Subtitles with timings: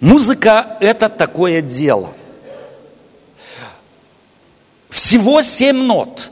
[0.00, 2.12] Музыка– это такое дело.
[4.88, 6.30] Всего семь нот.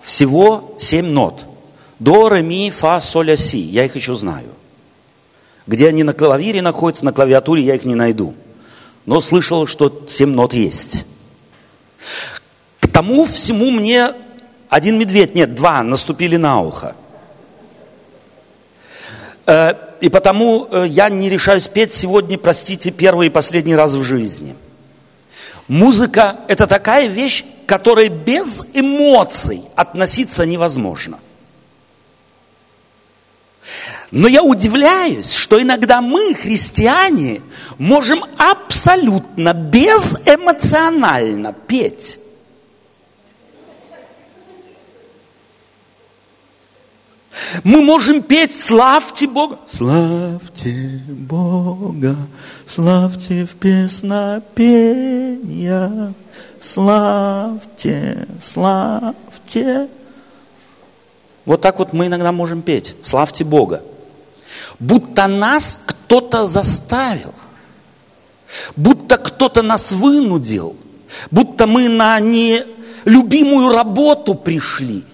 [0.00, 1.46] Всего семь нот.
[1.98, 3.58] До, ре, ми, фа, соль, си.
[3.58, 4.48] Я их еще знаю.
[5.66, 8.34] Где они на клавире находятся, на клавиатуре я их не найду.
[9.06, 11.06] Но слышал, что семь нот есть.
[12.80, 14.12] К тому всему мне
[14.68, 16.96] один медведь, нет, два наступили на ухо.
[20.02, 24.56] И потому э, я не решаюсь петь сегодня, простите, первый и последний раз в жизни.
[25.68, 31.20] Музыка– это такая вещь, которой без эмоций относиться невозможно.
[34.10, 37.40] Но я удивляюсь, что иногда мы, христиане,
[37.78, 42.18] можем абсолютно безэмоционально петь.
[47.64, 49.58] Мы можем петь «Славьте Бога».
[49.72, 52.14] Славьте Бога,
[52.66, 56.12] славьте в песнопения,
[56.60, 59.88] славьте, славьте.
[61.46, 63.82] Вот так вот мы иногда можем петь «Славьте Бога».
[64.78, 67.32] Будто нас кто-то заставил,
[68.76, 70.76] будто кто-то нас вынудил,
[71.30, 75.04] будто мы на нелюбимую работу пришли–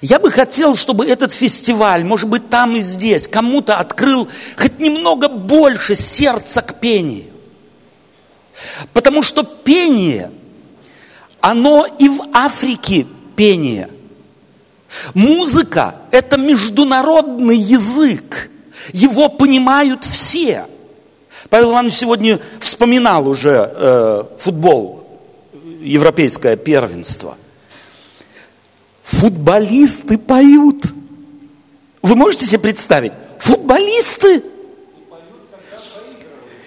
[0.00, 5.28] Я бы хотел, чтобы этот фестиваль, может быть, там и здесь, кому-то открыл хоть немного
[5.28, 7.26] больше сердца к пению.
[8.92, 10.30] Потому что пение,
[11.40, 13.90] оно и в Африке пение.
[15.14, 18.50] Музыка– это международный язык.
[18.92, 20.66] Его понимают все.
[21.50, 25.20] Павел Иванович сегодня вспоминал уже э, футбол,
[25.80, 27.36] европейское первенство–
[29.06, 30.92] Футболисты поют.
[32.02, 33.12] Вы можете себе представить?
[33.38, 34.42] Футболисты.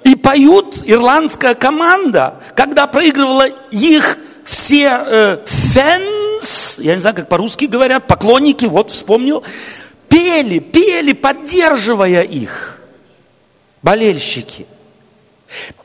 [0.04, 5.38] И поют ирландская команда, когда проигрывала их все э,
[6.80, 9.44] я не знаю, как по-русски говорят, поклонники, вот вспомнил,
[10.08, 12.80] пели, пели, поддерживая их,
[13.82, 14.66] болельщики.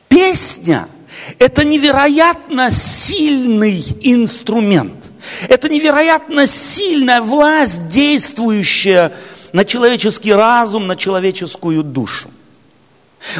[0.07, 0.87] Песня–
[1.39, 5.11] это невероятно сильный инструмент.
[5.47, 9.11] Это невероятно сильная власть, действующая
[9.53, 12.29] на человеческий разум, на человеческую душу.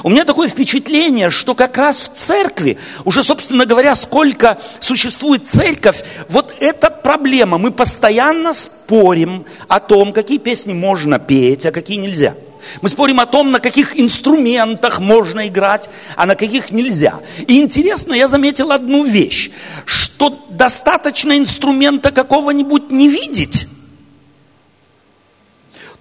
[0.03, 6.03] У меня такое впечатление, что как раз в церкви, уже, собственно говоря, сколько существует церковь,
[6.29, 7.57] вот эта проблема.
[7.57, 12.34] Мы постоянно спорим о том, какие песни можно петь, а какие нельзя–
[12.81, 17.19] мы спорим о том, на каких инструментах можно играть, а на каких нельзя.
[17.47, 19.51] И интересно, я заметил одну вещь,
[19.85, 23.67] что достаточно инструмента какого-нибудь не видеть,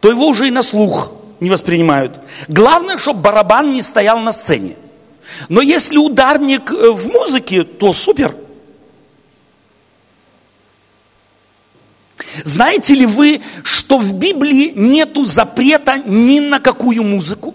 [0.01, 2.21] то его уже и на слух не воспринимают.
[2.49, 4.77] Главное, чтобы барабан не стоял на сцене.
[5.49, 8.37] Но если ударник э, в музыке, то супер–
[12.43, 17.55] Знаете ли вы, что в Библии нету запрета ни на какую музыку?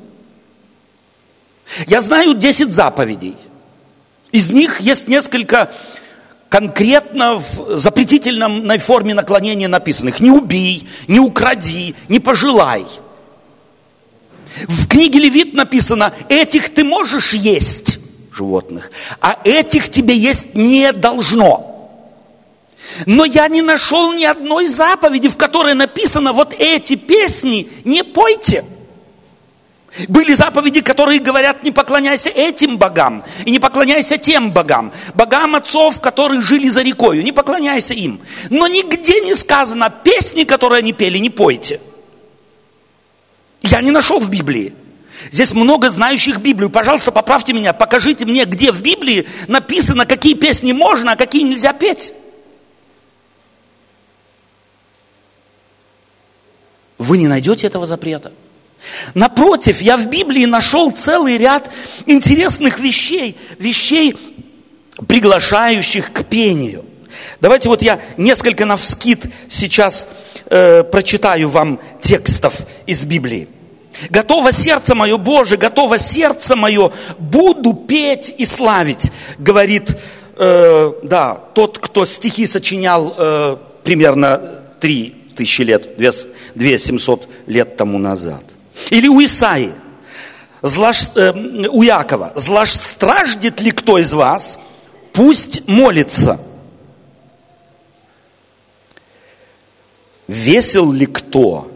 [1.88, 3.36] Я знаю 10 заповедей.
[4.32, 5.72] Из них есть несколько
[6.50, 10.20] конкретно в запретительной форме наклонения написанных.
[10.20, 12.86] Не убей, не укради, не пожелай.
[14.68, 18.00] В книге Левит написано, этих ты можешь есть,
[18.34, 18.92] животных,
[19.22, 21.69] а этих тебе есть не должно.
[23.06, 28.66] Но я не нашел ни одной заповеди, в которой написано, вот эти песни не пойте.
[30.08, 34.94] Были заповеди, которые говорят, не поклоняйся этим богам и не поклоняйся тем богам.
[35.16, 38.20] Богам отцов, которые жили за рекою, не поклоняйся им.
[38.50, 41.82] Но нигде не сказано, песни, которые они пели, не пойте.
[43.62, 44.74] Я не нашел в Библии.
[45.32, 46.70] Здесь много знающих Библию.
[46.70, 51.74] Пожалуйста, поправьте меня, покажите мне, где в Библии написано, какие песни можно, а какие нельзя
[51.74, 52.14] петь.
[57.00, 58.32] Вы не найдете этого запрета.
[59.14, 61.72] Напротив, я в Библии нашел целый ряд
[62.06, 64.16] интересных вещей, вещей,
[65.08, 66.86] приглашающих к пению.
[67.42, 70.08] Давайте вот я несколько на вскид сейчас
[70.46, 72.56] э, прочитаю вам текстов
[72.86, 73.48] из Библии.
[74.10, 79.98] Готово сердце мое, Боже, готово сердце мое, буду петь и славить, говорит,
[80.38, 84.42] э, да, тот, кто стихи сочинял э, примерно
[84.80, 85.98] три тысячи лет,
[86.56, 88.44] 2700 лет тому назад.
[88.90, 89.72] Или у Исаи,
[90.62, 91.32] злош, э,
[91.70, 94.60] у Якова, злостраждет ли кто из вас,
[95.14, 96.40] пусть молится.
[100.28, 101.72] Весел ли кто,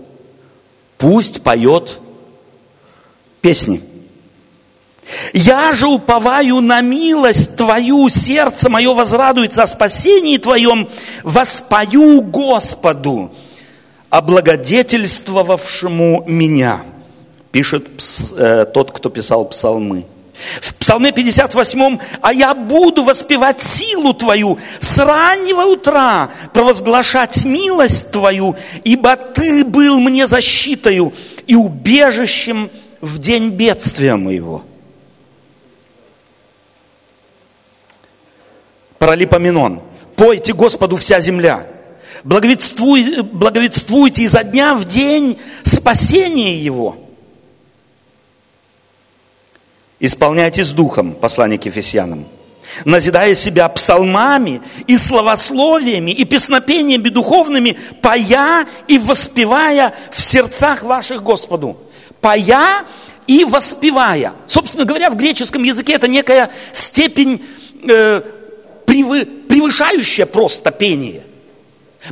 [0.97, 1.99] пусть поет
[3.41, 3.83] Песни.
[5.33, 10.87] Я же уповаю на милость Твою, сердце мое возрадуется о спасении Твоем,
[11.23, 13.29] воспою Господу,
[14.13, 16.83] облагодетельствовавшему меня,
[17.51, 17.87] пишет
[18.37, 20.05] э, тот, кто писал псалмы.
[20.61, 28.55] В Псалме 58, а я буду воспевать силу Твою с раннего утра, провозглашать милость Твою,
[28.83, 31.11] ибо Ты был мне защитою
[31.47, 32.69] и убежищем
[33.01, 34.63] в день бедствия моего.
[38.99, 39.81] Паралипоменон.
[40.15, 41.72] Пойте Господу вся земля.
[42.23, 46.97] Благовествуй, благовествуйте изо дня в день спасение Его–
[50.03, 52.27] Исполняйтесь духом, послание к Ефесянам,
[52.83, 61.77] назидая себя псалмами и словословиями и песнопениями духовными, поя и воспевая в сердцах ваших Господу.
[62.19, 62.83] Поя
[63.27, 64.33] и воспевая.
[64.45, 67.41] Собственно говоря, в греческом языке это некая степень
[67.89, 68.21] э,
[68.85, 71.23] превы, превышающая просто пение.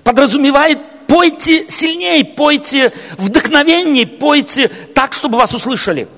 [0.04, 6.08] Подразумевает пойте сильнее, пойте вдохновеннее, пойте так, чтобы вас услышали–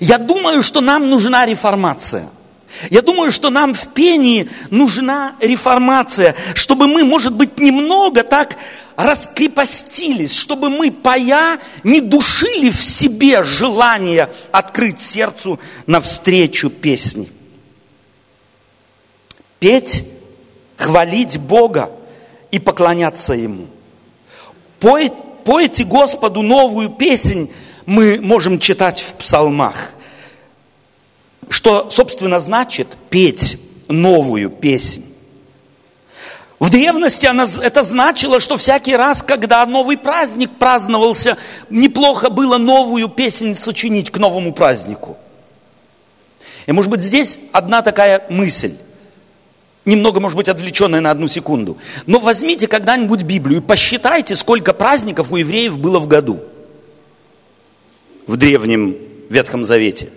[0.00, 2.28] я думаю, что нам нужна реформация.
[2.90, 8.56] Я думаю, что нам в пении нужна реформация, чтобы мы, может быть, немного так
[8.96, 17.30] раскрепостились, чтобы мы, поя, не душили в себе желание открыть сердцу навстречу песни.
[19.60, 20.04] Петь,
[20.78, 21.90] хвалить Бога
[22.50, 23.66] и поклоняться Ему.
[24.80, 25.12] Пой,
[25.44, 27.50] пойте Господу новую песнь,
[27.84, 29.92] мы можем читать в псалмах,
[31.48, 33.58] что, собственно, значит петь
[33.88, 35.04] новую песнь.
[36.60, 41.36] В древности она, это значило, что всякий раз, когда новый праздник праздновался,
[41.70, 45.16] неплохо было новую песнь сочинить к новому празднику.
[46.66, 48.74] И может быть здесь одна такая мысль,
[49.88, 51.76] немного, может быть, отвлеченная на одну секунду.
[52.06, 56.40] Но возьмите когда-нибудь Библию и посчитайте, сколько праздников у евреев было в году–
[58.28, 58.96] в древнем
[59.30, 60.10] Ветхом Завете.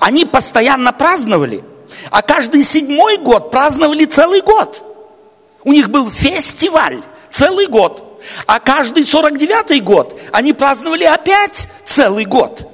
[0.00, 1.64] Они постоянно праздновали,
[2.10, 4.82] а каждый седьмой год праздновали целый год.
[5.62, 7.00] У них был фестиваль
[7.30, 8.20] целый год.
[8.46, 12.70] А каждый сорок девятый год они праздновали опять целый год.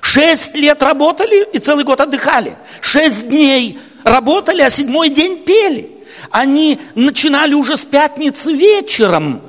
[0.00, 2.56] Шесть лет работали и целый год отдыхали.
[2.80, 3.78] Шесть дней
[4.10, 5.90] работали, а седьмой день пели.
[6.30, 9.40] Они начинали уже с пятницы вечером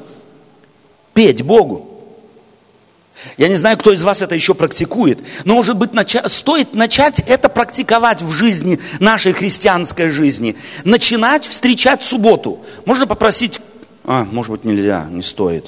[1.14, 1.86] петь Богу.
[3.38, 7.20] Я не знаю, кто из вас это еще практикует, но, может быть, нача- стоит начать
[7.28, 10.56] это практиковать в жизни, нашей христианской жизни.
[10.86, 12.64] Начинать встречать субботу.
[12.86, 13.60] Можно попросить,
[14.06, 15.68] а, может быть, нельзя, не стоит.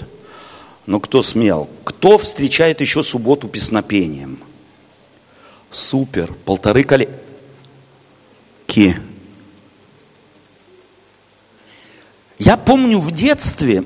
[0.85, 1.69] Но кто смел?
[1.83, 4.39] Кто встречает еще субботу песнопением?
[5.69, 7.09] Супер, полторы коле...
[8.71, 8.95] Ки.
[12.39, 13.83] Я помню в детстве,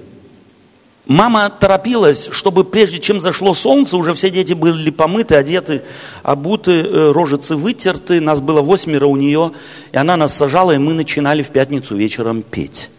[1.07, 5.83] Мама торопилась, чтобы прежде чем зашло солнце, уже все дети были помыты, одеты,
[6.21, 8.21] обуты, э, рожицы вытерты.
[8.21, 9.53] Нас было восьмеро у нее,
[9.91, 12.89] и она нас сажала, и мы начинали в пятницу вечером петь.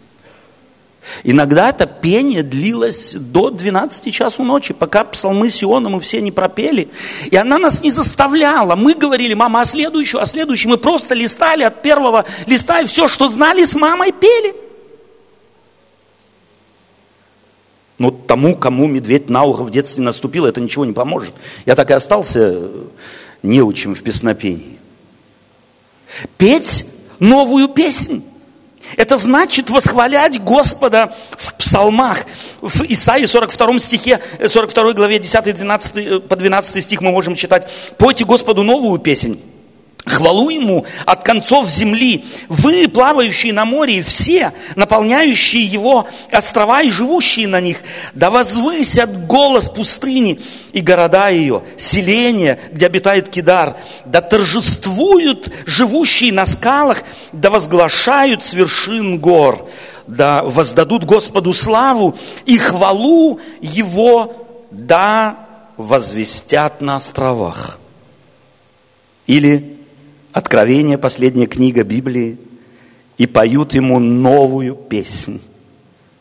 [1.23, 6.89] Иногда это пение длилось до 12 часу ночи, пока псалмы Сиона мы все не пропели.
[7.31, 8.75] И она нас не заставляла.
[8.75, 10.71] Мы говорили, мама, а следующую, а следующую.
[10.71, 14.55] Мы просто листали от первого листа, и все, что знали, с мамой пели.
[17.97, 21.33] Но тому, кому медведь на ухо в детстве наступил, это ничего не поможет.
[21.65, 22.85] Я так и остался э,
[23.41, 24.77] неучим в песнопении.
[26.37, 26.85] Петь
[27.19, 28.23] новую песнь.
[28.95, 32.25] Это значит восхвалять Господа в псалмах.
[32.61, 37.67] В Исаии 42 стихе, 42 главе 10-12 э, по 12 стих мы можем читать.
[37.97, 39.41] «Пойте Господу новую песнь,
[40.07, 42.25] Хвалу Ему от концов земли.
[42.47, 47.81] Вы, плавающие на море, и все, наполняющие Его острова и живущие на них,
[48.13, 50.39] да возвысят голос пустыни
[50.71, 58.53] и города ее, селения, где обитает Кидар, да торжествуют живущие на скалах, да возглашают с
[58.53, 59.69] вершин гор,
[60.07, 65.37] да воздадут Господу славу и хвалу Его, да
[65.75, 67.77] возвестят на островах.
[69.25, 69.76] Или
[70.37, 72.37] Откровение, последняя книга Библии,
[73.17, 75.41] и поют ему новую песнь,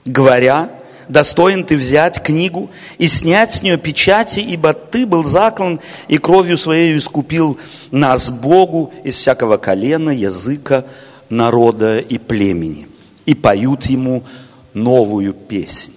[0.07, 0.71] говоря,
[1.07, 6.57] достоин ты взять книгу и снять с нее печати, ибо ты был заклан и кровью
[6.57, 7.59] своей искупил
[7.91, 10.87] нас Богу из всякого колена, языка,
[11.29, 12.89] народа и племени.
[13.27, 14.25] И поют ему
[14.73, 15.93] новую песнь.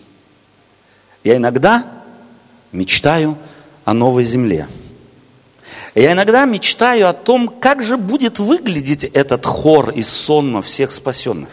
[1.24, 1.86] Я иногда
[2.74, 3.38] мечтаю
[3.86, 4.68] о новой земле.
[5.96, 11.50] Я иногда мечтаю о том, как же будет выглядеть этот хор из сонма всех спасенных.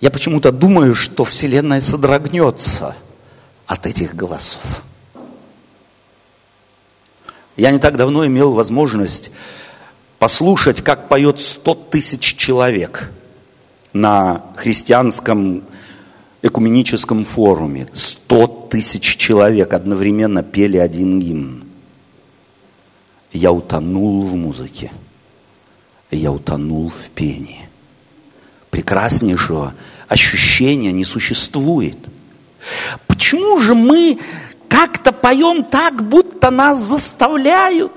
[0.00, 2.94] Я почему-то думаю, что Вселенная содрогнется
[3.66, 4.82] от этих голосов.
[7.56, 9.30] Я не так давно имел возможность
[10.18, 13.10] послушать, как поет сто тысяч человек
[13.92, 15.64] на христианском
[16.42, 17.88] экуменическом форуме.
[17.92, 21.64] Сто тысяч человек одновременно пели один гимн.
[23.32, 24.92] Я утонул в музыке.
[26.10, 27.70] Я утонул в пении.
[28.68, 29.72] Прекраснейшего
[30.08, 31.96] ощущения не существует.
[33.06, 34.18] Почему же мы
[34.68, 37.94] как-то поем так, будто нас заставляют?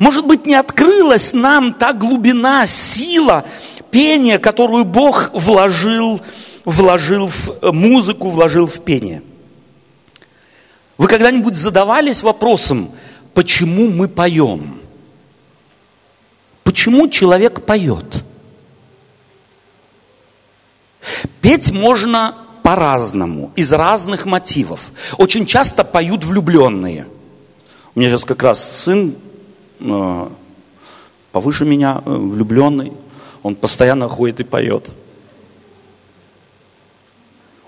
[0.00, 3.46] Может быть, не открылась нам та глубина, сила
[3.90, 6.20] пения, которую Бог вложил,
[6.64, 9.22] вложил в музыку, вложил в пение.
[10.98, 12.92] Вы когда-нибудь задавались вопросом,
[13.34, 14.80] почему мы поем?
[16.62, 18.24] Почему человек поет?
[21.40, 24.92] Петь можно по-разному, из разных мотивов.
[25.18, 27.06] Очень часто поют влюбленные.
[27.94, 29.16] У меня сейчас как раз сын
[29.80, 30.28] э,
[31.32, 32.92] повыше меня, э, влюбленный.
[33.42, 34.94] Он постоянно ходит и поет.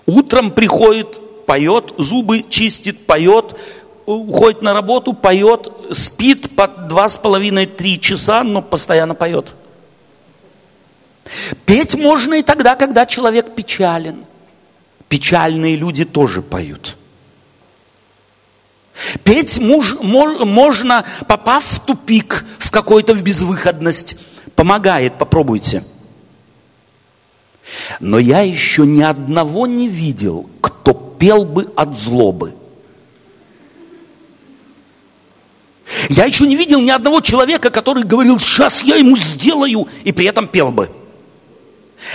[0.05, 3.55] Утром приходит, поет, зубы чистит, поет,
[4.05, 9.55] уходит на работу, поет, спит по два с половиной-три часа, но постоянно поет.
[11.65, 14.25] Петь можно и тогда, когда человек печален.
[15.09, 16.97] Печальные люди тоже поют.
[19.23, 24.17] Петь муж, мож, можно, попав в тупик, в какую-то в безвыходность.
[24.55, 25.83] Помогает, попробуйте.
[27.99, 32.53] Но я еще ни одного не видел, кто пел бы от злобы.
[36.09, 40.25] Я еще не видел ни одного человека, который говорил, сейчас я ему сделаю, и при
[40.25, 40.91] этом пел бы.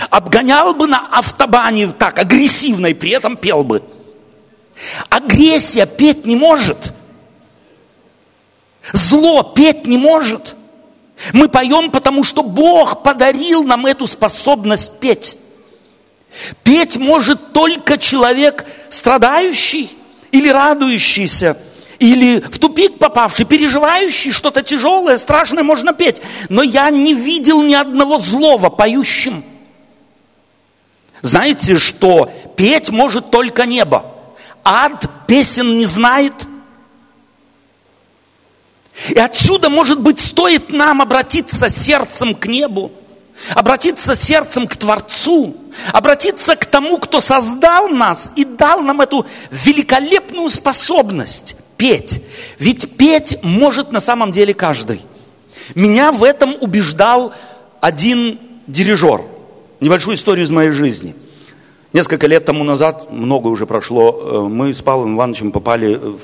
[0.09, 3.83] Обгонял бы на автобане так, агрессивно, и при этом пел бы.
[5.09, 6.93] Агрессия петь не может.
[8.93, 10.55] Зло петь не может.
[11.33, 15.37] Мы поем, потому что Бог подарил нам эту способность петь.
[16.63, 19.89] Петь может только человек страдающий
[20.31, 21.57] или радующийся,
[21.99, 26.21] или в тупик попавший, переживающий что-то тяжелое, страшное, можно петь.
[26.49, 29.43] Но я не видел ни одного злого поющим.
[31.21, 34.05] Знаете, что петь может только небо.
[34.63, 36.33] Ад песен не знает.
[39.09, 42.91] И отсюда, может быть, стоит нам обратиться сердцем к небу,
[43.55, 45.55] обратиться сердцем к Творцу,
[45.91, 52.21] обратиться к тому, кто создал нас и дал нам эту великолепную способность петь.
[52.59, 55.01] Ведь петь может на самом деле каждый.
[55.75, 57.33] Меня в этом убеждал
[57.79, 59.21] один дирижер–
[59.81, 61.15] небольшую историю из моей жизни.
[61.91, 66.21] Несколько лет тому назад, много уже прошло, э, мы с Павлом Ивановичем попали в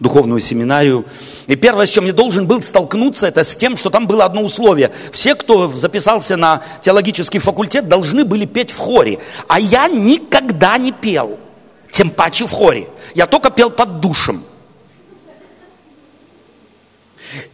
[0.00, 1.04] духовную семинарию.
[1.46, 4.42] И первое, с чем я должен был столкнуться, это с тем, что там было одно
[4.42, 4.92] условие.
[5.12, 9.18] Все, кто записался на теологический факультет, должны были петь в хоре.
[9.48, 11.38] А я никогда не пел,
[11.90, 12.88] тем паче в хоре.
[13.14, 14.44] Я только пел под душем.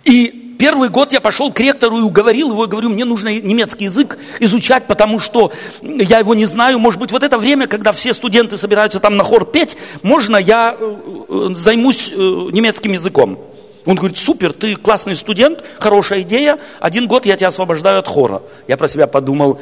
[0.05, 4.16] И Первый год я пошел к ректору и уговорил его, говорю, мне нужно немецкий язык
[4.38, 5.50] изучать, потому что
[5.83, 6.78] я его не знаю.
[6.78, 10.76] Может быть, вот это время, когда все студенты собираются там на хор петь, можно я
[10.78, 10.97] э,
[11.28, 13.40] э, займусь э, немецким языком.
[13.87, 18.40] Он говорит, супер, ты классный студент, хорошая идея, один год я тебя освобождаю от хора.
[18.69, 19.61] Я про себя подумал,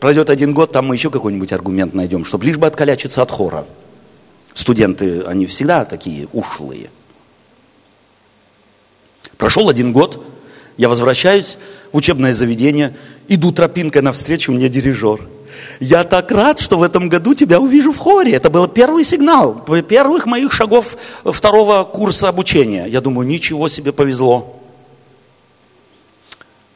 [0.00, 3.66] пройдет один год, там мы еще какой-нибудь аргумент найдем, чтобы лишь бы откалячиться от хора.
[4.52, 6.90] Студенты, они всегда такие ушлые.
[9.38, 10.20] Прошел один год,
[10.80, 11.58] я возвращаюсь
[11.92, 12.96] в учебное заведение,
[13.28, 15.20] иду тропинкой навстречу мне дирижер.
[15.78, 18.32] Я так рад, что в этом году тебя увижу в хоре.
[18.32, 22.86] Это был первый сигнал, первых моих шагов второго курса обучения.
[22.86, 24.58] Я думаю, ничего себе повезло.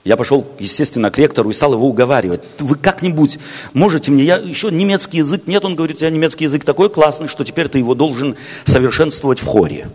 [0.05, 2.43] Я пошел, естественно, к ректору и стал его уговаривать.
[2.59, 3.39] Вы как-нибудь
[3.73, 7.29] можете мне, я еще немецкий язык нет, он говорит, у тебя немецкий язык такой классный,
[7.29, 9.89] что теперь ты его должен совершенствовать в хоре.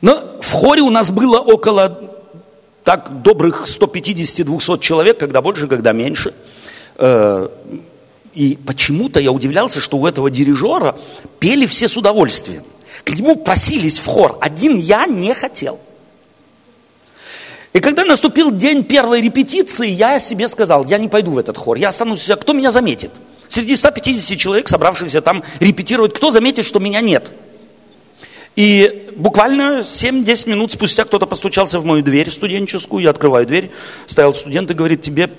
[0.00, 1.98] Но в хоре у нас было около
[2.84, 6.32] так добрых 150-200 человек, когда больше, когда меньше.
[6.96, 7.48] Э,
[8.34, 10.96] и почему-то я удивлялся, что у этого дирижера
[11.38, 12.64] пели все с удовольствием.
[13.04, 14.38] К нему просились в хор.
[14.40, 15.80] Один я не хотел.
[17.72, 21.76] И когда наступил день первой репетиции, я себе сказал, я не пойду в этот хор,
[21.76, 23.10] я останусь, кто меня заметит?
[23.48, 27.32] Среди 150 человек, собравшихся там репетировать, кто заметит, что меня нет?
[28.58, 33.70] И буквально 7-10 минут спустя кто-то постучался в мою дверь студенческую, я открываю дверь,
[34.08, 35.30] стоял студент и говорит, тебе,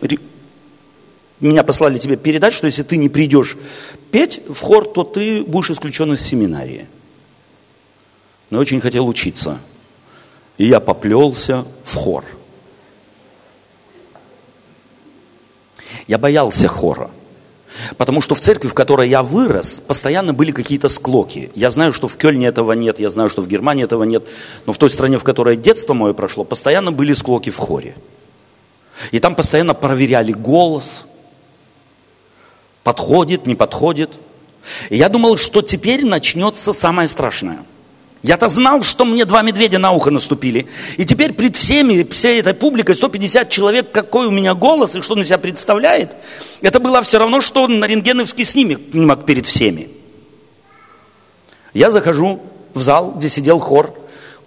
[1.42, 3.58] меня послали тебе передать, что если ты не придешь
[4.12, 6.88] петь в хор, то ты будешь исключен из семинарии.
[8.52, 9.60] Но я очень хотел учиться.
[10.58, 12.24] И я поплелся в хор.
[16.08, 17.12] Я боялся хора.
[17.98, 21.52] Потому что в церкви, в которой я вырос, постоянно были какие-то склоки.
[21.56, 24.24] Я знаю, что в Кёльне этого нет, я знаю, что в Германии этого нет,
[24.66, 27.96] но в той стране, в которой детство мое прошло, постоянно были склоки в хоре.
[29.12, 31.06] И там постоянно проверяли голос,
[32.84, 34.10] подходит, не подходит.
[34.90, 37.60] И я думал, что теперь начнется самое страшное–
[38.22, 40.68] я-то знал, что мне два медведя на ухо наступили.
[40.98, 45.14] И теперь пред всеми, всей этой публикой, 150 человек, какой у меня голос и что
[45.14, 46.18] он из себя представляет,
[46.62, 49.90] это было все равно, что на рентгеновский снимок перед всеми.
[51.74, 52.42] Я захожу
[52.74, 53.94] в зал, где сидел хор.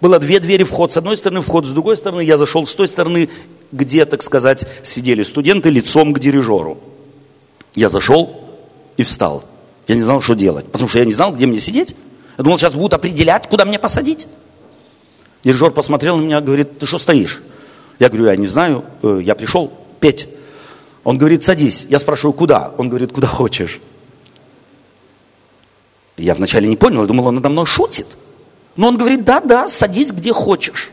[0.01, 2.21] Было две двери, вход с одной стороны, вход с другой стороны.
[2.21, 3.29] Я зашел с той стороны,
[3.71, 6.77] где, так сказать, сидели студенты лицом к дирижеру.
[7.73, 8.39] Я зашел
[8.97, 9.45] и встал.
[9.87, 11.95] Я не знал, что делать, потому что я не знал, где мне сидеть.
[12.37, 14.27] Я думал, сейчас будут определять, куда мне посадить.
[15.43, 17.41] Дирижер посмотрел на меня, говорит, ты что стоишь?
[17.99, 20.27] Я говорю, я не знаю, э, я пришел петь.
[21.03, 21.85] Он говорит, садись.
[21.89, 22.73] Я спрашиваю, куда?
[22.77, 23.79] Он говорит, куда хочешь.
[26.17, 28.07] Я вначале не понял, я думал, он надо мной шутит.
[28.75, 30.91] Но он говорит, да, да, садись где хочешь.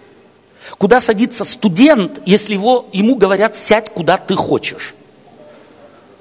[0.79, 4.95] Куда садится студент, если его, ему говорят, сядь куда ты хочешь?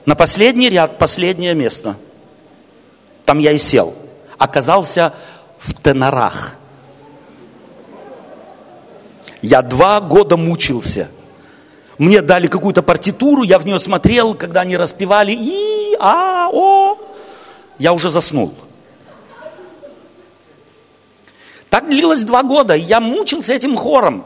[0.05, 1.97] На последний ряд, последнее место.
[3.25, 3.95] Там я и сел
[4.39, 5.13] оказался
[5.59, 6.55] в тенорах.
[9.41, 11.09] Я два года мучился.
[11.97, 16.97] Мне дали какую-то партитуру, я в нее смотрел, когда они распевали и, а, о.
[17.77, 18.53] Я уже заснул.
[21.69, 24.25] Так длилось два года, я мучился этим хором.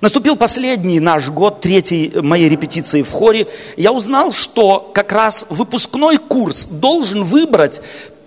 [0.00, 3.46] Наступил последний наш год, третий моей репетиции в хоре.
[3.76, 7.80] Я узнал, что как раз выпускной курс должен выбрать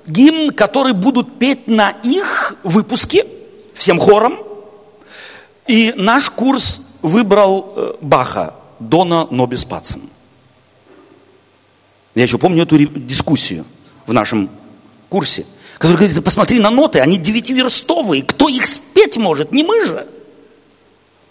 [0.07, 3.25] гимн, который будут петь на их выпуске,
[3.73, 4.39] всем хором.
[5.67, 10.09] И наш курс выбрал э, Баха, Дона Нобис Пацем.
[12.13, 13.65] Я еще помню эту дискуссию
[14.05, 14.49] в нашем
[15.09, 15.45] курсе,
[15.77, 20.07] который говорит, посмотри на ноты, они девятиверстовые, кто их спеть может, не мы же.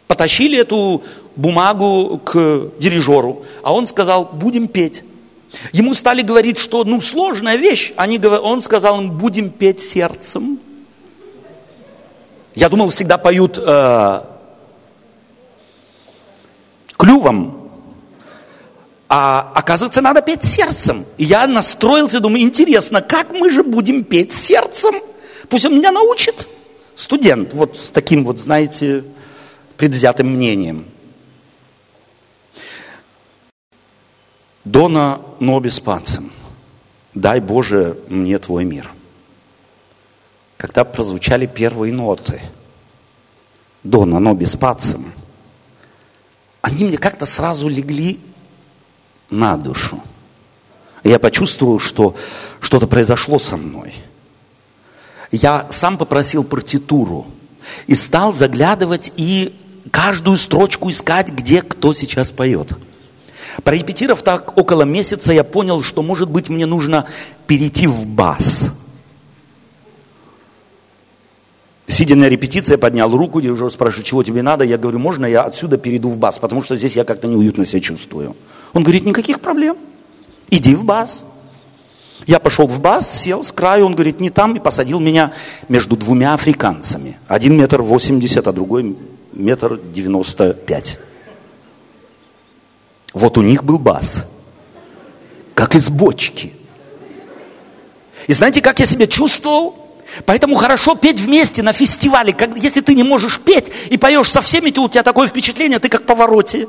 [0.06, 1.02] Потащили эту
[1.36, 5.02] бумагу к дирижеру, а он сказал, будем петь.
[5.72, 7.92] Ему стали говорить, что ну сложная вещь.
[7.96, 10.58] Они, он сказал им, будем петь сердцем.
[12.54, 14.20] Я думал, всегда поют э,
[16.96, 17.70] клювом.
[19.08, 21.04] А оказывается, надо петь сердцем.
[21.18, 24.94] И я настроился, думаю, интересно, как мы же будем петь сердцем?
[25.48, 26.48] Пусть он меня научит.
[26.94, 29.04] Студент, вот с таким вот, знаете,
[29.76, 30.86] предвзятым мнением.
[34.64, 36.30] Дона нобис пацем.
[37.12, 38.90] Дай Боже мне твой мир.
[40.56, 42.40] Когда прозвучали первые ноты
[43.82, 45.12] Дона нобис пацем,
[46.62, 48.18] они мне как-то сразу легли
[49.28, 50.00] на душу.
[51.02, 52.16] Я почувствовал, что
[52.60, 53.94] что-то произошло со мной.
[55.30, 57.26] Я сам попросил партитуру
[57.86, 59.54] и стал заглядывать и
[59.90, 62.72] каждую строчку искать, где кто сейчас поет.
[63.62, 67.06] Прорепетировав так около месяца, я понял, что, может быть, мне нужно
[67.46, 68.70] перейти в бас.
[71.86, 74.64] Сидя на репетиции, я поднял руку, дирижер спрашивает, чего тебе надо?
[74.64, 77.80] Я говорю, можно я отсюда перейду в бас, потому что здесь я как-то неуютно себя
[77.80, 78.34] чувствую.
[78.72, 79.76] Он говорит, никаких проблем,
[80.50, 81.24] иди в бас.
[82.26, 85.32] Я пошел в бас, сел с краю, он говорит, не там, и посадил меня
[85.68, 87.18] между двумя африканцами.
[87.28, 88.96] Один метр восемьдесят, а другой
[89.32, 90.98] метр девяносто пять.
[93.14, 94.24] Вот у них был бас,
[95.54, 96.52] как из бочки.
[98.26, 99.76] И знаете, как я себя чувствовал?
[100.26, 102.32] Поэтому хорошо петь вместе на фестивале.
[102.32, 105.78] Как, если ты не можешь петь и поешь со всеми, то у тебя такое впечатление,
[105.78, 106.68] ты как повороте.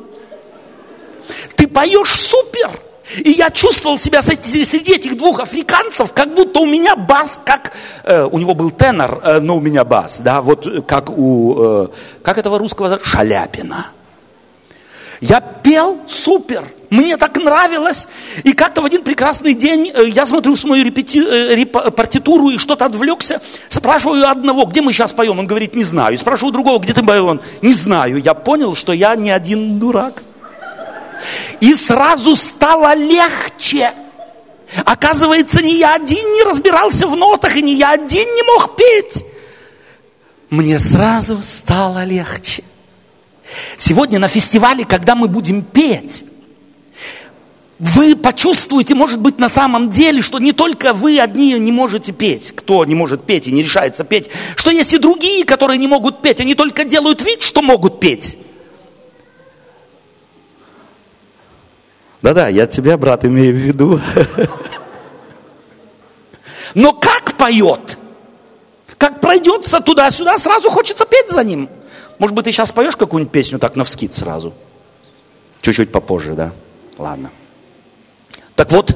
[1.56, 2.72] Ты поешь супер.
[3.18, 7.72] И я чувствовал себя среди этих двух африканцев, как будто у меня бас, как
[8.04, 11.88] э, у него был тенор, э, но у меня бас, да, вот как у, э,
[12.24, 13.92] как этого русского, Шаляпина.
[15.22, 16.64] Я пел супер.
[16.90, 18.08] Мне так нравилось.
[18.44, 21.20] И как-то в один прекрасный день э, я смотрю свою репети...
[21.20, 21.72] Э, реп...
[21.96, 23.42] партитуру и что-то отвлекся.
[23.70, 25.40] Спрашиваю одного, где мы сейчас поем?
[25.40, 26.18] Он говорит, не знаю.
[26.18, 27.26] Спрашиваю другого, где ты поем?
[27.26, 28.22] Он, не знаю.
[28.22, 30.22] Я понял, что я не один дурак.
[31.60, 33.92] И сразу стало легче.
[34.86, 39.26] Оказывается, не я один не разбирался в нотах, и не я один не мог петь.
[40.50, 42.64] Мне сразу стало легче.
[43.78, 46.26] Сегодня на фестивале, когда мы будем петь,
[47.78, 52.54] вы почувствуете, может быть, на самом деле, что не только вы одни не можете петь,
[52.56, 56.22] кто не может петь и не решается петь, что есть и другие, которые не могут
[56.22, 58.38] петь, они только делают вид, что могут петь.
[62.22, 64.00] Да-да, я тебя, брат, имею в виду.
[66.74, 67.98] Но как поет?
[68.98, 71.70] Как пройдется туда-сюда, сразу хочется петь за ним.
[72.18, 74.54] Может быть, ты сейчас поешь какую-нибудь песню так навскид сразу?
[75.62, 76.52] Чуть-чуть попозже, да?
[76.98, 77.32] Ладно.
[78.56, 78.96] Так вот,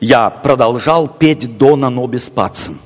[0.00, 2.78] я продолжал петь «Дона нобис пацан».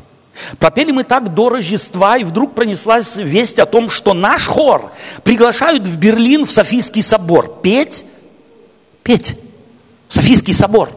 [0.60, 4.92] Пропели мы так до Рождества, и вдруг пронеслась весть о том, что наш хор
[5.24, 8.04] приглашают в Берлин в Софийский собор петь,
[9.02, 9.36] петь,
[10.08, 10.90] Софийский собор.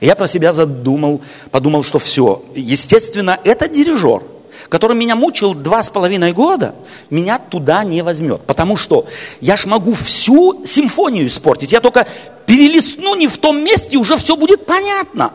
[0.00, 2.44] И я про себя задумал, подумал, что все.
[2.54, 4.22] Естественно, это дирижер–
[4.68, 6.74] который меня мучил два с половиной года,
[7.10, 8.42] меня туда не возьмет.
[8.42, 9.06] Потому что
[9.40, 11.72] я ж могу всю симфонию испортить.
[11.72, 12.06] Я только
[12.46, 15.32] перелистну не в том месте, и уже все будет понятно.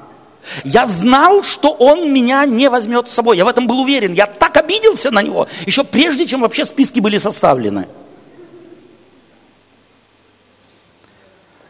[0.64, 3.38] Я знал, что он меня не возьмет с собой.
[3.38, 4.14] Я в этом был уверен.
[4.14, 7.88] Я так обиделся на него, еще прежде, чем вообще списки были составлены.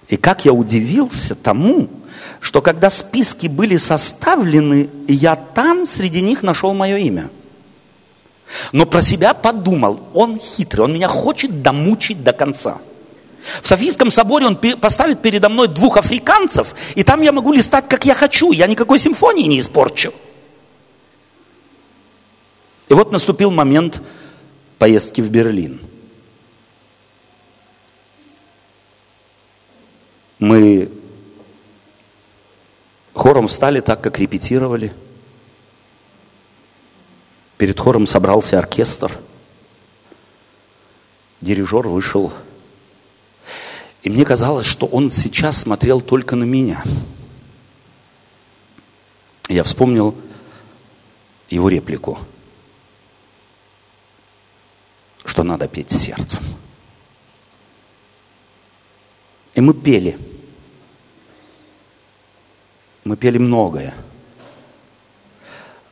[0.10, 1.88] И как я удивился тому,
[2.40, 7.30] что когда списки были составлены, я там среди них нашел мое имя–
[8.72, 12.80] но про себя подумал, он хитрый, он меня хочет домучить до конца.
[13.62, 18.06] В Софийском соборе он поставит передо мной двух африканцев, и там я могу листать, как
[18.06, 20.14] я хочу, я никакой симфонии не испорчу.
[22.88, 24.02] И вот наступил момент
[24.78, 25.82] поездки в Берлин.
[30.40, 30.90] Мы
[33.14, 34.94] хором встали так, как репетировали–
[37.64, 39.18] Перед хором собрался оркестр.
[41.40, 42.34] Дирижер вышел.
[44.02, 46.84] И мне казалось, что он сейчас смотрел только на меня.
[49.48, 50.14] Я вспомнил
[51.50, 52.20] его реплику,
[55.24, 56.44] что надо петь сердцем.
[59.56, 60.18] И мы пели.
[63.06, 63.94] Мы пели многое.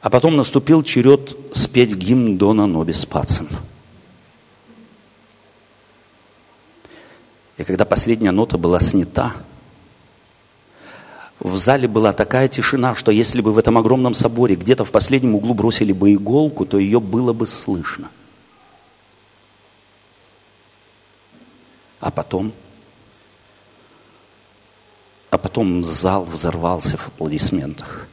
[0.01, 3.47] А потом наступил черед спеть гимн Дона Нобис Пацем.
[7.57, 9.33] И когда последняя нота была снята,
[11.39, 15.35] в зале была такая тишина, что если бы в этом огромном соборе где-то в последнем
[15.35, 18.09] углу бросили бы иголку, то ее было бы слышно.
[21.99, 22.51] А потом,
[25.29, 28.07] а потом зал взорвался в аплодисментах.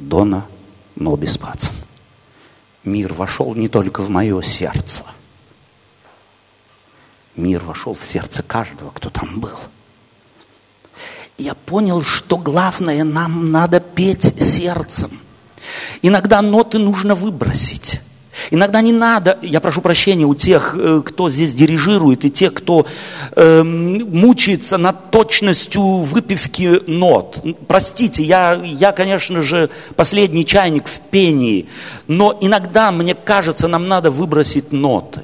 [0.00, 0.46] Дона
[0.96, 1.74] Нобис Пацан.
[2.84, 5.04] Мир вошел не только в мое сердце.
[7.36, 9.58] Мир вошел в сердце каждого, кто там был.
[11.36, 15.20] Я понял, что главное, нам надо петь сердцем.
[16.02, 18.00] Иногда ноты нужно выбросить.
[18.50, 22.84] Иногда не надо, я прошу прощения у тех, э, кто здесь дирижирует, и тех, кто
[23.36, 27.44] э, мучается над точностью выпивки нот.
[27.68, 31.68] Простите, я, я, конечно же, последний чайник в пении,
[32.08, 35.20] но иногда, мне кажется, нам надо выбросить ноты.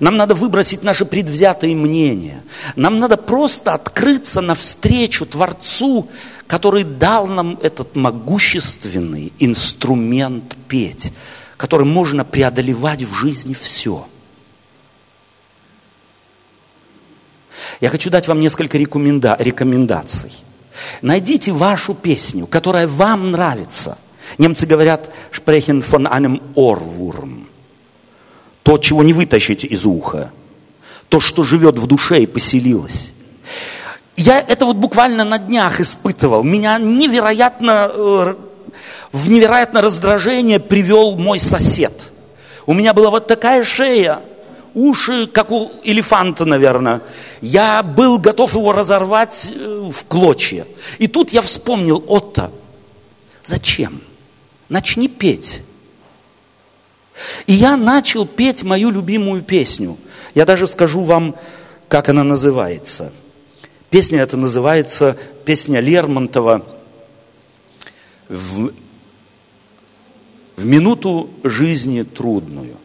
[0.00, 2.42] Нам надо выбросить наши предвзятые мнения.
[2.76, 6.08] Нам надо просто открыться навстречу Творцу,
[6.46, 11.12] который дал нам этот могущественный инструмент петь
[11.58, 14.06] которым можно преодолевать в жизни все.
[17.80, 20.32] Я хочу дать вам несколько рекоменда рекомендаций.
[21.02, 23.98] Найдите вашу песню, которая вам нравится.
[24.38, 27.46] Немцы говорят «sprechen von einem Ohrwurm».
[28.62, 30.30] То, чего не вытащите из уха.
[31.08, 33.12] То, что живет в душе и поселилось.
[34.14, 36.44] Я это вот буквально на днях испытывал.
[36.44, 38.34] Меня невероятно э,
[39.12, 41.92] в невероятное раздражение привел мой сосед.
[42.66, 44.20] У меня была вот такая шея,
[44.74, 47.00] уши, как у элефанта, наверное.
[47.40, 50.66] Я был готов его разорвать э, в клочья.
[50.98, 52.50] И тут я вспомнил, Отто,
[53.44, 54.02] зачем?
[54.68, 55.62] Начни петь.
[57.46, 59.96] И я начал петь мою любимую песню.
[60.34, 61.34] Я даже скажу вам,
[61.88, 63.12] как она называется.
[63.90, 66.64] Песня эта называется песня Лермонтова
[68.28, 68.72] в
[70.58, 72.76] в минуту жизни трудную.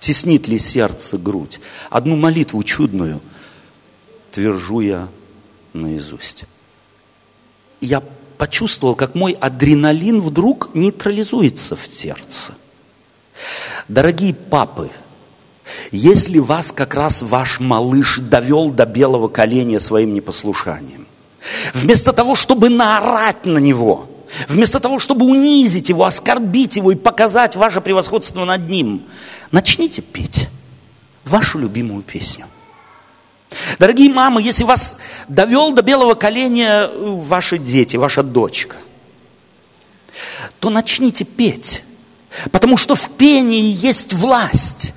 [0.00, 1.60] Теснит ли сердце грудь?
[1.90, 3.20] Одну молитву чудную
[4.32, 5.08] твержу я
[5.72, 6.44] наизусть.
[7.80, 8.02] я
[8.36, 12.54] почувствовал, как мой адреналин вдруг нейтрализуется в сердце.
[13.88, 14.90] Дорогие папы,
[15.92, 21.06] если вас как раз ваш малыш довел до белого коленя своим непослушанием,
[21.72, 24.08] вместо того, чтобы наорать на него,
[24.48, 29.02] вместо того, чтобы унизить его, оскорбить его и показать ваше превосходство над ним,
[29.50, 30.48] начните петь
[31.24, 32.46] вашу любимую песню.
[33.78, 34.96] Дорогие мамы, если вас
[35.28, 38.76] довел до белого коленя э, ваши дети, ваша дочка,
[40.60, 41.82] то начните петь.
[42.50, 44.92] Потому что в пении есть власть.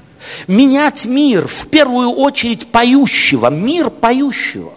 [0.48, 4.74] Менять мир, в первую очередь поющего, мир поющего.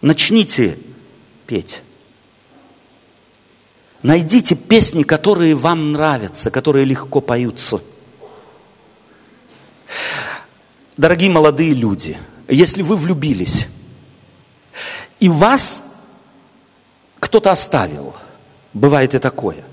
[0.00, 0.78] Начните
[1.46, 1.83] петь.
[4.04, 7.80] Найдите песни, которые вам нравятся, которые легко поются.
[10.98, 13.66] Дорогие молодые люди, если вы влюбились,
[15.20, 15.84] и вас
[17.18, 18.14] кто-то оставил,
[18.74, 19.64] бывает и такое,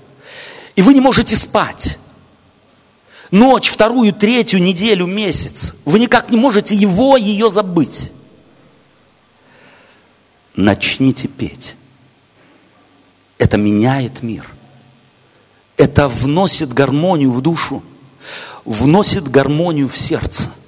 [0.76, 1.98] и вы не можете спать,
[3.30, 8.10] ночь, вторую, третью неделю, месяц, вы никак не можете его, ее забыть,
[10.56, 11.76] начните петь.
[13.42, 14.46] Это меняет мир.
[15.76, 17.82] Это вносит гармонию в душу,
[18.64, 20.48] вносит гармонию в сердце–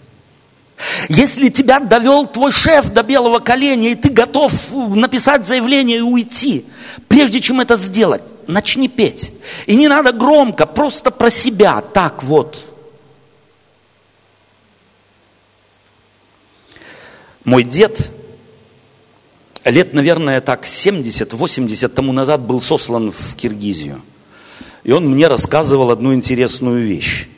[1.09, 6.67] если тебя довел твой шеф до белого коленя, и ты готов написать заявление и уйти,
[7.09, 9.33] прежде чем это сделать, начни петь.
[9.67, 12.65] И не надо громко, просто про себя, так вот.
[17.45, 18.11] Мой дед
[19.64, 24.03] лет, наверное, так 70-80 тому назад был сослан в Киргизию.
[24.83, 27.29] И он мне рассказывал одну интересную вещь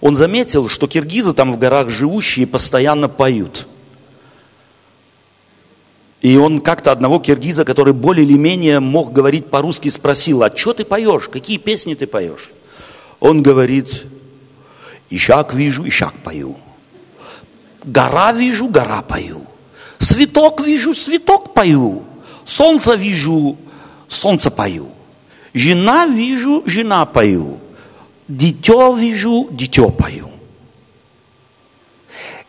[0.00, 3.66] он заметил, что киргизы там в горах живущие постоянно поют.
[6.22, 10.74] И он как-то одного киргиза, который более или менее мог говорить по-русски, спросил, а что
[10.74, 12.52] ты поешь, какие песни ты поешь?
[13.20, 14.04] Он говорит,
[15.08, 16.58] ищак вижу, ищак пою.
[17.84, 19.46] Гора вижу, гора пою.
[20.00, 22.02] Цветок вижу, цветок пою.
[22.44, 23.56] Солнце вижу,
[24.08, 24.88] солнце пою.
[25.54, 27.60] Жена вижу, жена пою
[28.30, 30.30] дитё вижу, дитё пою.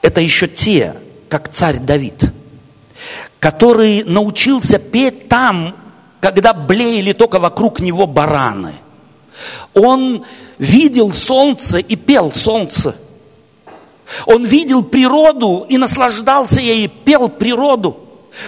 [0.01, 0.95] Это еще те,
[1.29, 2.31] как царь Давид,
[3.39, 5.75] который научился петь там,
[6.19, 8.75] когда блеяли только вокруг него бараны.
[9.73, 10.23] Он
[10.59, 12.95] видел солнце и пел солнце.
[14.25, 17.97] Он видел природу и наслаждался ей, пел природу.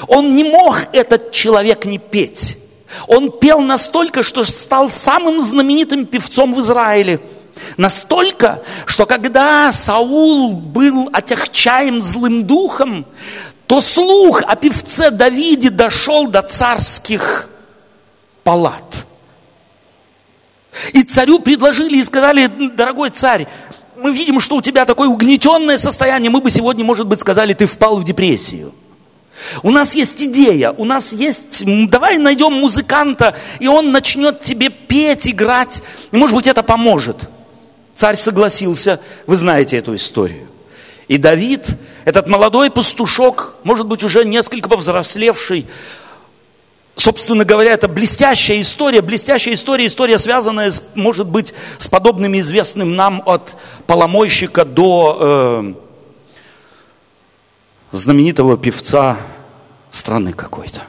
[0.07, 2.57] Он не мог, этот человек, не петь.
[3.07, 7.19] Он пел настолько, что стал самым знаменитым певцом в Израиле.
[7.77, 13.05] Настолько, что когда Саул был отягчаем злым духом,
[13.67, 17.49] то слух о певце Давиде дошел до царских
[18.43, 19.05] палат.
[20.93, 23.47] И царю предложили и сказали, дорогой царь,
[24.03, 27.65] мы видим, что у тебя такое угнетенное состояние, мы бы сегодня, может быть, сказали, ты
[27.65, 28.73] впал в депрессию.
[29.63, 35.27] У нас есть идея, у нас есть, давай найдем музыканта, и он начнет тебе петь,
[35.27, 37.29] играть, и может быть это поможет.
[37.95, 40.47] Царь согласился, вы знаете эту историю.
[41.07, 41.65] И Давид,
[42.03, 45.65] этот молодой пастушок, может быть уже несколько повзрослевший,
[47.03, 52.95] собственно говоря, это блестящая история, блестящая история, история, связанная, с, может быть, с подобными известным
[52.95, 55.73] нам от поломойщика до э,
[57.91, 59.17] знаменитого певца
[59.91, 60.83] страны какой-то.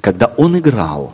[0.00, 1.12] Когда он играл,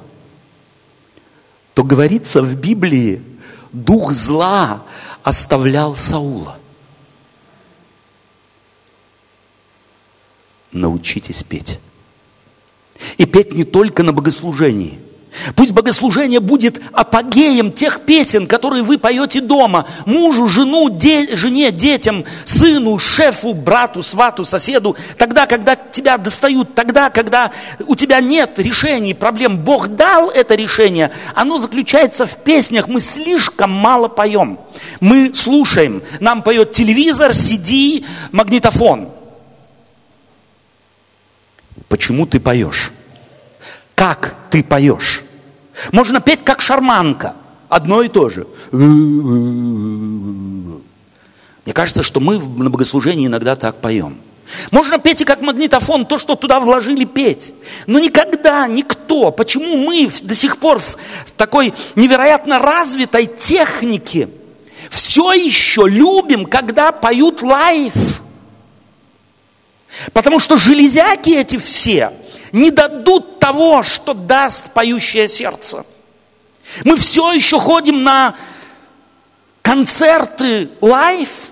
[1.74, 3.22] то говорится в Библии,
[3.70, 4.82] дух зла
[5.22, 6.56] оставлял Саула.
[10.72, 11.78] Научитесь петь.
[13.18, 14.98] И петь не только на богослужении–
[15.54, 19.86] Пусть богослужение будет апогеем тех песен, которые вы поете дома.
[20.04, 24.96] Мужу, жену, де, жене, детям, сыну, шефу, брату, свату, соседу.
[25.16, 27.52] Тогда, когда тебя достают, тогда, когда
[27.86, 29.58] у тебя нет решений, проблем.
[29.58, 31.12] Бог дал это решение.
[31.34, 32.88] Оно заключается в песнях.
[32.88, 34.58] Мы слишком мало поем.
[35.00, 36.02] Мы слушаем.
[36.20, 39.15] Нам поет телевизор, CD, магнитофон.
[41.96, 42.92] Почему ты поешь?
[43.94, 45.22] Как ты поешь?
[45.92, 47.36] Можно петь как шарманка.
[47.70, 48.46] Одно и то же.
[48.70, 48.82] Мне
[51.72, 54.18] кажется, что мы на богослужении иногда так поем.
[54.70, 57.54] Можно петь и как магнитофон, то, что туда вложили петь.
[57.86, 60.98] Но никогда никто, почему мы до сих пор в
[61.38, 64.28] такой невероятно развитой технике
[64.90, 67.94] все еще любим, когда поют лайф?
[70.12, 72.12] Потому что железяки эти все
[72.52, 75.84] не дадут того, что даст поющее сердце.
[76.84, 78.36] Мы все еще ходим на
[79.62, 81.50] концерты лайф.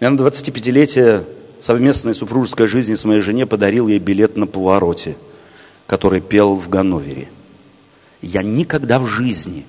[0.00, 1.26] Я на 25-летие
[1.60, 5.16] совместной супружеской жизни с моей жене подарил ей билет на повороте,
[5.86, 7.28] который пел в Ганновере.
[8.22, 9.66] Я никогда в жизни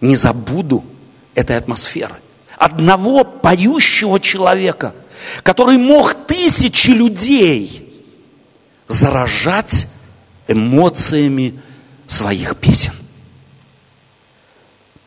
[0.00, 0.84] не забуду
[1.34, 2.16] этой атмосферы.
[2.58, 4.94] Одного поющего человека,
[5.42, 8.04] который мог тысячи людей
[8.88, 9.86] заражать
[10.48, 11.60] эмоциями
[12.06, 12.94] своих песен.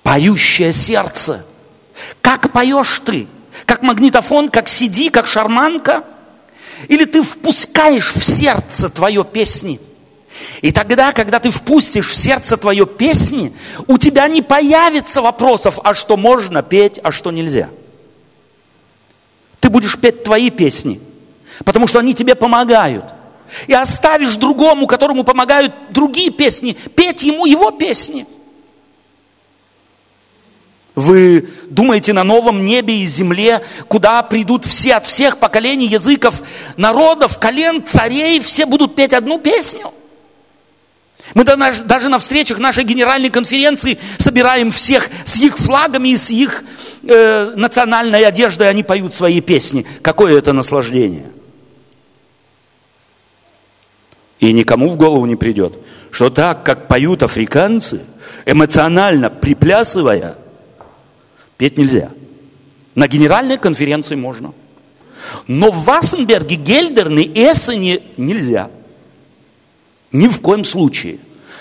[0.03, 1.45] Поющее сердце.
[2.21, 3.27] Как поешь ты?
[3.65, 6.03] Как магнитофон, как сиди, как шарманка?
[6.87, 9.79] Или ты впускаешь в сердце твое песни?
[10.61, 13.53] И тогда, когда ты впустишь в сердце твое песни,
[13.87, 17.69] у тебя не появится вопросов, а что можно петь, а что нельзя.
[19.59, 20.99] Ты будешь петь твои песни,
[21.65, 23.05] потому что они тебе помогают.
[23.67, 28.25] И оставишь другому, которому помогают другие песни, петь ему его песни–
[30.95, 36.43] вы думаете на новом небе и земле, куда придут все от всех поколений, языков,
[36.75, 39.93] народов, колен, царей, все будут петь одну песню?
[41.33, 46.63] Мы даже на встречах нашей генеральной конференции собираем всех с их флагами и с их
[47.03, 49.85] э, национальной одеждой, они поют свои песни.
[50.01, 51.31] Какое это наслаждение!
[54.39, 55.77] И никому в голову не придет,
[56.09, 58.01] что так, как поют африканцы,
[58.45, 60.35] эмоционально приплясывая–
[61.61, 62.09] Петь нельзя.
[62.95, 64.51] На генеральной конференции можно.
[65.45, 68.71] Но в Вассенберге, Гельдерне Эссене нельзя.
[70.11, 71.19] Ни в коем случае.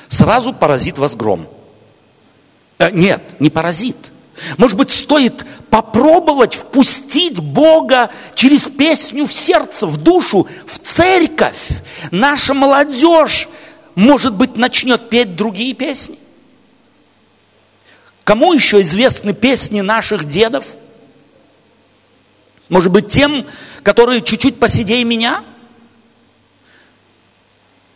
[0.08, 1.46] Сразу поразит вас гром.
[2.78, 3.96] Э, нет, не поразит.
[4.56, 11.68] Может быть, стоит попробовать впустить Бога через песню в сердце, в душу, в церковь.
[12.10, 13.48] Наша молодежь,
[13.94, 16.18] может быть, начнет петь другие песни.
[18.24, 20.74] Кому еще известны песни наших дедов?
[22.68, 23.44] Может быть, тем,
[23.82, 25.44] которые чуть-чуть посидей меня?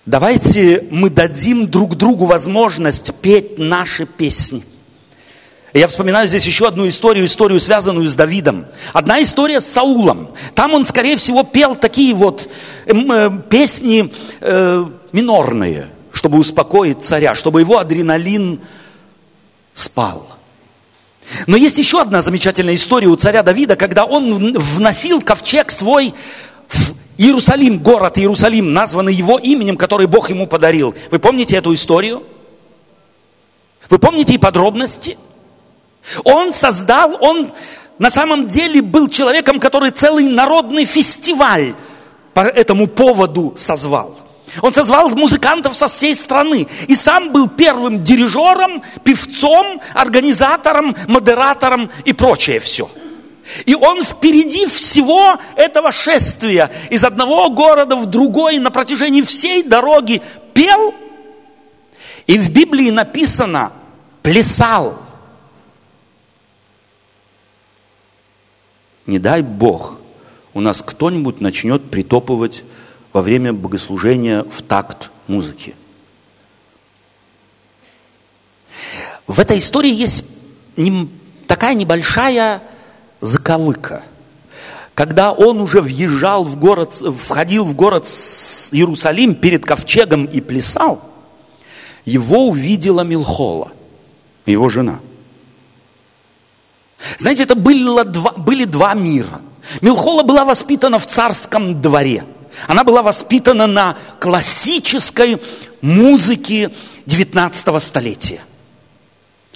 [0.07, 4.62] Давайте мы дадим друг другу возможность петь наши песни.
[5.73, 8.67] Я вспоминаю здесь еще одну историю, историю, связанную с Давидом.
[8.93, 10.29] Одна история с Саулом.
[10.55, 12.49] Там он, скорее всего, пел такие вот
[12.85, 18.61] э, э, песни э, минорные, чтобы успокоить царя, чтобы его адреналин
[19.73, 20.29] спал.
[21.47, 26.12] Но есть еще одна замечательная история у царя Давида, когда он вносил ковчег свой
[26.69, 30.94] в Иерусалим, город Иерусалим, названный его именем, который Бог ему подарил.
[31.11, 32.24] Вы помните эту историю?
[33.88, 35.16] Вы помните и подробности?
[36.24, 37.53] Он создал, он
[37.98, 41.74] на самом деле был человеком, который целый народный фестиваль
[42.33, 44.16] по этому поводу созвал.
[44.62, 46.66] Он созвал музыкантов со всей страны.
[46.87, 52.88] И сам был первым дирижером, певцом, организатором, модератором и прочее все.
[53.66, 60.22] И он впереди всего этого шествия из одного города в другой на протяжении всей дороги
[60.54, 60.94] пел.
[62.26, 63.72] И в Библии написано
[64.22, 64.98] «плясал».
[69.07, 69.98] Не дай Бог,
[70.54, 72.64] у нас кто-нибудь начнет притопывать
[73.12, 75.74] во время богослужения в такт музыки.
[79.26, 80.24] В этой истории есть
[81.46, 82.62] такая небольшая
[83.25, 84.03] заковыка.
[84.95, 88.07] Когда он уже въезжал в город, входил в город
[88.71, 91.03] Иерусалим перед ковчегом и плясал,
[92.05, 93.73] его увидела Милхола,
[94.47, 95.01] его жена.
[97.19, 99.41] Знаете, это было два, были два мира.
[99.81, 102.25] Милхола была воспитана в царском дворе–
[102.67, 105.41] она была воспитана на классической
[105.81, 106.71] музыке
[107.07, 108.41] 19 столетия.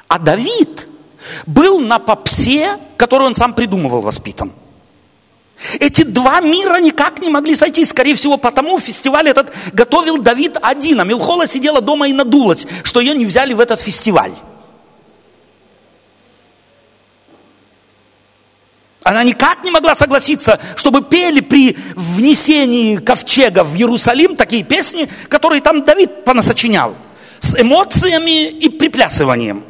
[0.07, 0.89] А Давид
[1.47, 4.53] был на попсе, которую он сам придумывал, воспитан.
[5.81, 7.85] Эти два мира никак не могли сойти.
[7.85, 13.01] Скорее всего, потому фестиваль этот готовил Давид один, а Милхола сидела дома и надулась, что
[13.01, 14.33] ее не взяли в этот фестиваль.
[19.03, 25.63] Она никак не могла согласиться, чтобы пели при внесении ковчега в Иерусалим такие песни, которые
[25.63, 26.95] там Давид понасочинял,
[27.41, 29.65] с эмоциями и приплясыванием.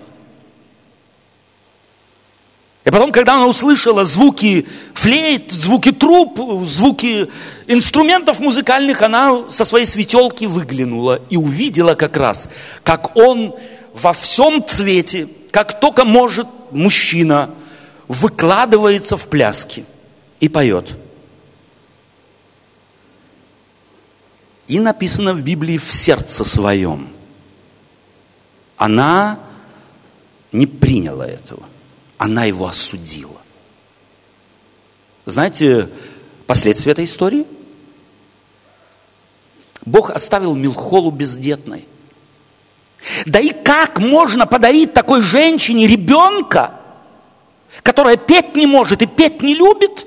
[2.89, 7.29] И потом, когда она услышала звуки флейт, звуки труб, звуки
[7.67, 12.49] инструментов музыкальных, она со своей светелки выглянула и увидела как раз,
[12.83, 13.55] как он
[13.93, 17.51] во всем цвете, как только может мужчина–
[18.09, 19.85] выкладывается в пляски
[20.41, 20.97] и поет.
[24.67, 27.09] И написано в Библии в сердце своем.
[28.77, 29.39] Она
[30.53, 31.63] не приняла этого.
[32.19, 33.41] Она его осудила.
[35.25, 35.89] Знаете
[36.47, 37.47] последствия этой истории?
[39.85, 41.87] Бог оставил Милхолу бездетной.
[43.25, 46.75] Да и как можно подарить такой женщине ребенка,
[47.83, 50.07] которая петь не может и петь не любит?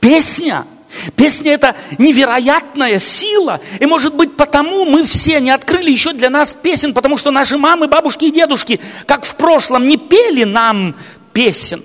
[0.00, 0.66] Песня.
[1.14, 3.60] Песня– это невероятная сила.
[3.80, 7.58] И, может быть, потому мы все не открыли еще для нас песен, потому что наши
[7.58, 10.94] мамы, бабушки и дедушки, как в прошлом, не пели нам
[11.32, 11.82] песен.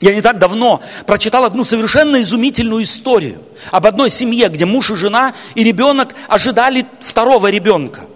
[0.00, 4.96] Я не так давно прочитал одну совершенно изумительную историю об одной семье, где муж и
[4.96, 8.06] жена и ребенок ожидали второго ребенка.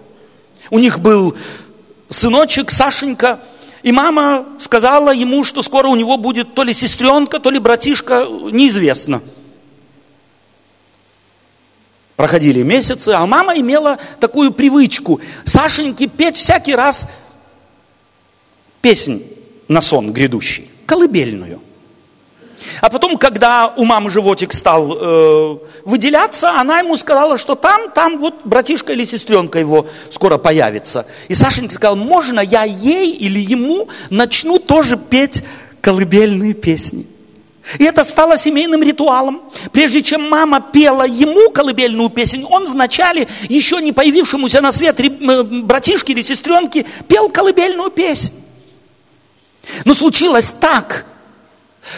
[0.70, 1.36] У них был
[2.08, 3.40] сыночек Сашенька–
[3.84, 8.26] и мама сказала ему, что скоро у него будет то ли сестренка, то ли братишка,
[8.50, 9.20] неизвестно.
[12.16, 17.08] Проходили месяцы, а мама имела такую привычку Сашеньке петь всякий раз
[18.80, 19.24] песнь
[19.66, 21.60] на сон грядущий, колыбельную.
[22.80, 28.18] А потом, когда у мамы животик стал э, выделяться, она ему сказала, что там, там
[28.18, 31.06] вот братишка или сестренка его скоро появится.
[31.28, 35.42] И Сашенька сказал, можно я ей или ему начну тоже петь
[35.80, 37.06] колыбельные песни.
[37.78, 39.42] И это стало семейным ритуалом.
[39.72, 45.00] Прежде чем мама пела ему колыбельную песню, он вначале, еще не появившемуся на свет
[45.64, 48.32] братишке или сестренке, пел колыбельную песню.
[49.84, 51.06] Но случилось так,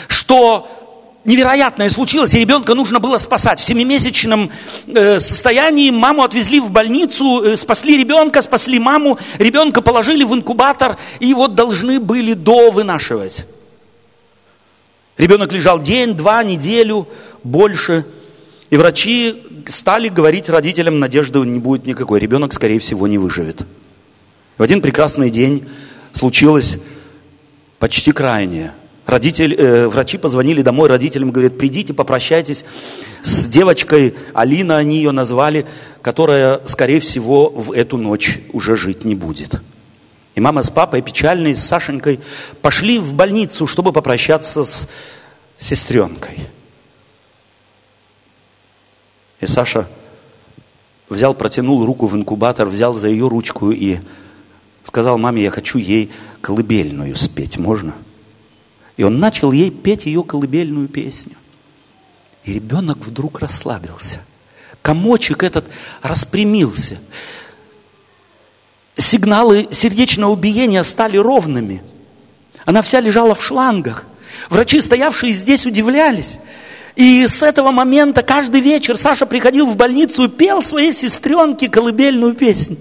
[0.08, 0.68] что
[1.24, 3.58] невероятное случилось, и ребенка нужно было спасать.
[3.58, 4.50] В семимесячном
[4.86, 10.96] э, состоянии маму отвезли в больницу, э, спасли ребенка, спасли маму, ребенка положили в инкубатор,
[11.18, 13.46] и вот должны были довынашивать.
[15.18, 17.08] Ребенок лежал день, два, неделю,
[17.42, 18.04] больше.
[18.70, 22.20] И врачи стали говорить родителям, надежды не будет никакой.
[22.20, 23.64] Ребенок, скорее всего, не выживет.
[24.58, 25.66] В один прекрасный день
[26.12, 26.78] случилось
[27.78, 28.72] почти крайнее–
[29.06, 32.64] Родитель, э, врачи позвонили домой родителям, говорят, придите, попрощайтесь
[33.22, 35.64] с девочкой, Алина они ее назвали,
[36.02, 39.60] которая, скорее всего, в эту ночь уже жить не будет.
[40.36, 42.20] И мама с папой, печальной, с Сашенькой,
[42.60, 44.86] пошли в больницу, чтобы попрощаться с
[45.58, 46.38] сестренкой.
[49.40, 49.88] И Саша
[51.08, 53.98] взял, протянул руку в инкубатор, взял за ее ручку и
[54.84, 56.12] сказал маме, я хочу ей
[56.42, 57.94] колыбельную спеть, можно?
[58.98, 61.36] И он начал ей петь ее колыбельную песню.
[62.44, 64.20] И ребенок вдруг расслабился.
[64.82, 65.66] Комочек этот
[66.02, 66.98] распрямился.
[68.96, 71.82] Сигналы сердечного биения стали ровными.
[72.64, 74.06] Она вся лежала в шлангах.
[74.48, 76.38] Врачи, стоявшие здесь, удивлялись.
[76.96, 82.34] И с этого момента каждый вечер Саша приходил в больницу и пел своей сестренке колыбельную
[82.34, 82.78] песню.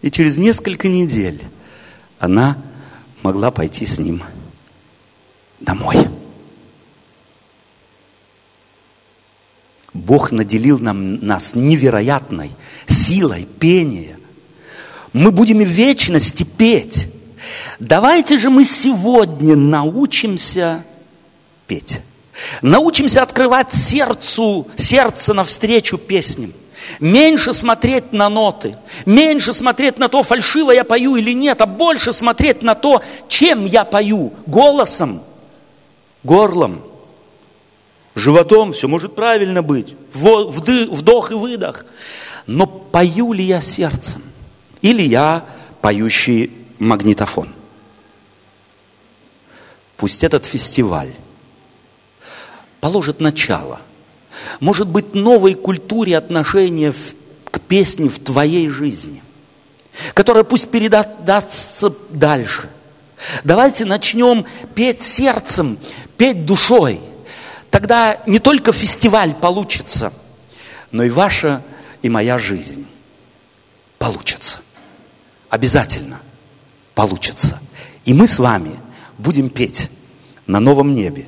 [0.00, 1.42] И через несколько недель
[2.18, 2.56] она
[3.22, 4.22] могла пойти с ним
[5.60, 5.96] домой.
[9.92, 12.52] Бог наделил нам, нас невероятной
[12.86, 14.18] силой пения.
[15.16, 17.08] Мы будем в вечности петь.
[17.80, 20.84] Давайте же мы сегодня научимся
[21.66, 22.02] петь.
[22.60, 26.52] Научимся открывать сердцу, сердце навстречу песням.
[27.00, 32.12] Меньше смотреть на ноты, меньше смотреть на то, фальшиво я пою или нет, а больше
[32.12, 35.22] смотреть на то, чем я пою, голосом
[36.24, 36.82] горлом,
[38.14, 41.86] животом, все может правильно быть, вдох и выдох.
[42.46, 44.22] Но пою ли я сердцем?
[44.86, 45.44] Или я
[45.82, 47.52] поющий магнитофон?
[49.96, 51.12] Пусть этот фестиваль
[52.80, 53.80] положит начало,
[54.60, 56.94] может быть, новой культуре отношения
[57.50, 59.24] к песне в твоей жизни,
[60.14, 62.70] которая пусть передастся дальше.
[63.42, 65.80] Давайте начнем петь сердцем,
[66.16, 67.00] петь душой.
[67.70, 70.12] Тогда не только фестиваль получится,
[70.92, 71.64] но и ваша
[72.02, 72.86] и моя жизнь
[73.98, 74.60] получится.
[75.48, 76.20] Обязательно
[76.94, 77.60] получится.
[78.04, 78.72] И мы с вами
[79.18, 79.90] будем петь
[80.46, 81.26] на новом небе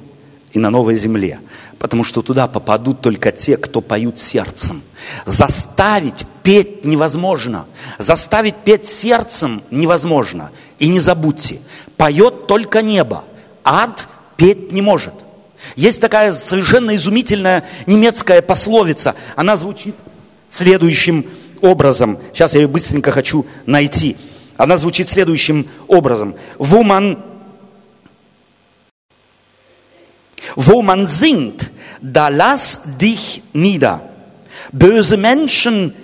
[0.53, 1.41] и на новой земле,
[1.79, 4.83] потому что туда попадут только те, кто поют сердцем.
[5.27, 7.67] Заставить петь невозможно,
[7.99, 10.51] заставить петь сердцем невозможно.
[10.79, 11.61] И не забудьте,
[11.97, 13.25] поет только небо,
[13.65, 15.15] ад петь не может.
[15.77, 19.15] Есть такая совершенно изумительная немецкая пословица.
[19.37, 19.97] Она звучит
[20.49, 21.27] следующим
[21.61, 22.19] образом.
[22.33, 24.17] Сейчас я ее быстренько хочу найти.
[24.57, 26.35] Она звучит следующим образом.
[26.59, 27.19] Wo man,
[30.57, 34.03] wo man singt, da lass dich nieder.
[34.73, 35.95] Böse Menschen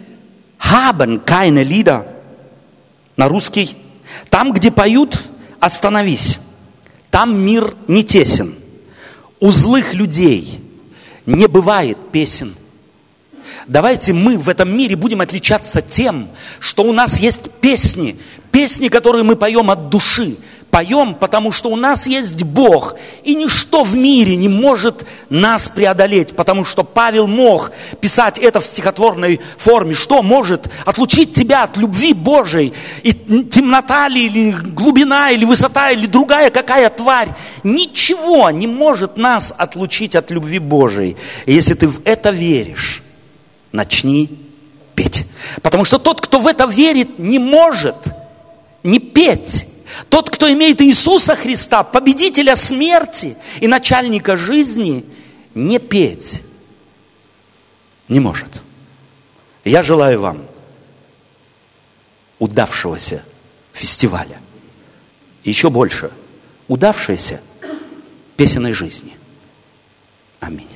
[0.58, 2.06] haben keine Lieder.
[3.16, 3.76] На русский.
[4.30, 5.20] Там, где поют,
[5.60, 6.38] остановись.
[7.10, 8.54] Там мир не тесен.
[9.40, 10.60] У злых людей
[11.26, 12.54] не бывает песен.
[13.66, 18.18] Давайте мы в этом мире будем отличаться тем, что у нас есть песни,
[18.52, 20.36] песни, которые мы поем от души,
[20.70, 26.36] поем, потому что у нас есть Бог, и ничто в мире не может нас преодолеть,
[26.36, 29.94] потому что Павел мог писать это в стихотворной форме.
[29.94, 32.74] Что может отлучить тебя от любви Божией?
[33.02, 37.28] И темнота ли, или глубина, или высота, или другая какая тварь?
[37.62, 41.16] Ничего не может нас отлучить от любви Божией.
[41.46, 43.04] Если ты в это веришь,
[43.74, 44.30] начни
[44.94, 45.26] петь.
[45.60, 47.96] Потому что тот, кто в это верит, не может
[48.82, 49.66] не петь.
[50.08, 55.04] Тот, кто имеет Иисуса Христа, победителя смерти и начальника жизни,
[55.54, 56.42] не петь
[58.08, 58.62] не может.
[59.64, 60.46] Я желаю вам
[62.38, 63.24] удавшегося
[63.72, 64.38] фестиваля.
[65.42, 66.10] Еще больше
[66.68, 67.40] удавшейся
[68.36, 69.16] песенной жизни.
[70.40, 70.68] Аминь.